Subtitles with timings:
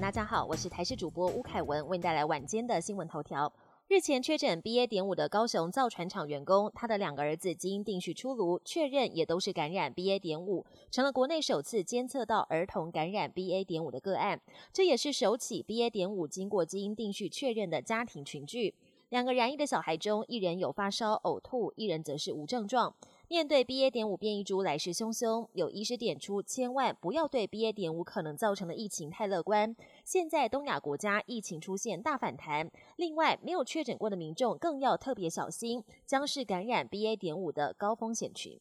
[0.00, 3.50] 大家好，我是台视主播吴凯文，为您带来晚间的新闻头条。
[3.86, 4.88] 日前确诊 BA.
[4.88, 10.18] 点五的高雄造船厂员工，他的两个儿子基因定序出炉，确认也都是感染 BA.
[10.18, 13.64] 点五，成了国内首次监测到儿童感染 BA.
[13.64, 14.40] 点五的个案。
[14.72, 15.88] 这也是首起 BA.
[15.88, 18.74] 点五经过基因定序确认的家庭群聚。
[19.10, 22.92] 两个染疫的小孩中，一人有发烧、呕吐，一人则是无症状。
[23.34, 23.90] 面对 BA.
[23.90, 27.72] 点五变异株来势汹汹，有医师点出，千万不要对 BA.
[27.72, 29.74] 点五可能造成的疫情太乐观。
[30.04, 37.16] 现在东亚国家疫情出现大反弹，另外没有确诊过的民众更要特别小心，将是感染 BA.
[37.16, 38.56] 点五的高风险群。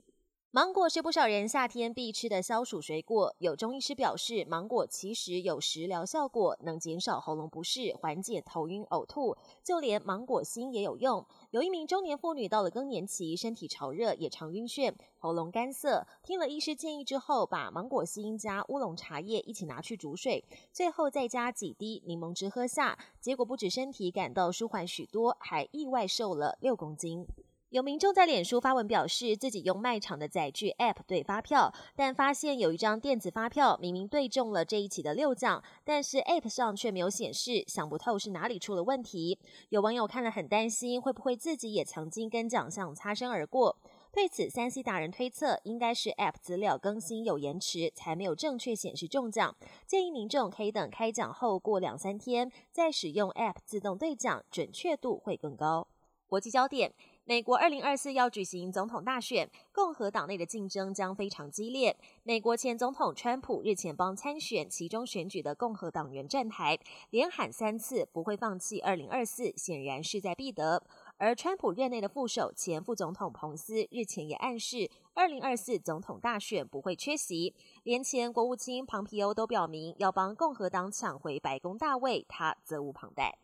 [0.55, 3.33] 芒果是不少人夏天必吃的消暑水果。
[3.39, 9.35] 有中医师表示，芒果其实有食疗效果，能减少喉咙不适，缓解头晕呕吐。
[9.63, 11.25] 就连芒果心也有用。
[11.49, 16.05] 有一名中年妇女到了更年期，身体潮热，也常晕眩，喉咙干涩。
[16.21, 22.95] 听了医师建议之后，把芒果心加乌龙茶叶一起拿去煮水，最后再加几滴柠檬汁喝下。
[23.19, 27.25] 结果不止身体感到舒缓许多，还意外瘦了六公斤。
[27.73, 39.39] 有民众在脸书发文表示，自己用卖场的载具 App 对发票，但发现有一张电子发票明明对中了这一期的六奖，但是 App 上却没有显示，想不透是哪里出了问题。
[39.69, 43.75] 有网友看了很担心，会不会自己也曾经跟奖项擦身而过？
[44.11, 49.55] 对此，三 C 达人推测，应该是 App 资料更新有延迟，才没有正确显示中奖。
[49.87, 55.87] 建议民众可以等开奖后过两三天再使用 App 自动对奖，准确度会更高。
[56.27, 56.93] 国际焦点。
[57.25, 61.95] 美国二零二四要举行总统大选，共和党内的竞争将非常激烈。
[62.23, 66.77] 美国前总统川普日前帮参选其中选举的共和党员站台，
[67.11, 70.83] 连喊三次不会放弃二零二四，显然势在必得。
[71.15, 77.55] 而川普任内的副手前副总统彭斯日前也暗示，二零二四总统大选不会缺席。
[77.83, 83.37] 连前国务卿庞皮欧都表明要帮共和党抢回白宫大位，他责无旁贷。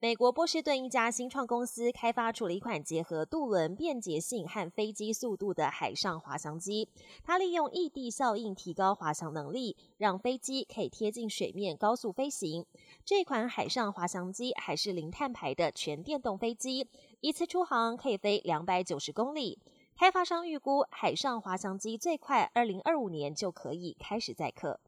[0.00, 6.88] 美国波士顿一家新创公司开发出了一款结合渡轮便捷性和飞机速度的海上滑翔机。
[7.24, 12.64] 它利用异地效应提高滑翔能力，让飞机可以贴近水面高速飞行。
[13.04, 16.86] 这款海上滑翔机还是零碳排的全电动飞机，
[17.20, 19.58] 一次出航可以飞两百九十公里。
[19.96, 24.78] 开发商预估，海上滑翔机最快二零二五年就可以开始载客。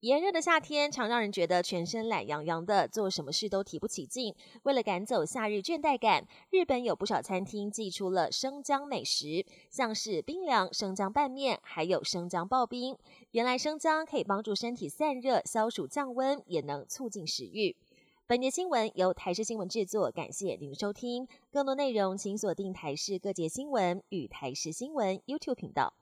[0.00, 4.34] 炎热的夏天常让人觉得全身懒洋洋的，做什么事都提不起劲。
[4.64, 12.94] 为了赶走夏日倦怠感，日本有不少餐厅寄出了生姜美食，像是冰凉生姜拌面，还有生姜刨冰。
[13.30, 17.74] 原来生姜可以帮助身体散热、消暑降温，也能促进食欲。
[18.26, 21.26] 本节新闻由台视新闻制作，感谢您的收听。
[21.50, 25.94] 更多内容请锁定台视各界新闻与台视新闻 YouTube 频道。